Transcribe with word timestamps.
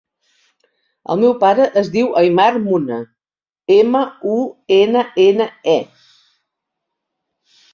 El 1.15 1.19
meu 1.23 1.33
pare 1.43 1.67
es 1.81 1.91
diu 1.95 2.09
Aimar 2.21 2.47
Munne: 2.63 2.97
ema, 3.75 4.01
u, 4.37 4.41
ena, 4.79 5.05
ena, 5.27 5.49
e. 5.77 5.79